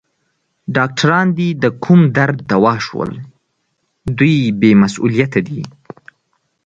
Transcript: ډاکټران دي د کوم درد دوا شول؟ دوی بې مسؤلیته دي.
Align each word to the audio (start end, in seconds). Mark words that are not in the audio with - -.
ډاکټران 0.75 1.27
دي 1.37 1.49
د 1.63 1.65
کوم 1.83 2.01
درد 2.17 2.37
دوا 2.51 2.75
شول؟ 2.85 3.11
دوی 4.17 4.35
بې 4.59 4.71
مسؤلیته 4.83 5.39
دي. 5.47 5.61